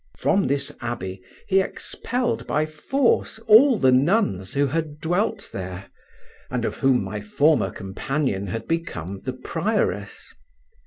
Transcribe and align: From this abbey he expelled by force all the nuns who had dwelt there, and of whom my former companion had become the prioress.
From 0.17 0.47
this 0.47 0.71
abbey 0.81 1.21
he 1.47 1.59
expelled 1.59 2.47
by 2.47 2.65
force 2.65 3.37
all 3.45 3.77
the 3.77 3.91
nuns 3.91 4.53
who 4.55 4.65
had 4.65 4.99
dwelt 4.99 5.51
there, 5.53 5.91
and 6.49 6.65
of 6.65 6.77
whom 6.77 7.03
my 7.03 7.21
former 7.21 7.69
companion 7.69 8.47
had 8.47 8.67
become 8.67 9.19
the 9.19 9.33
prioress. 9.33 10.33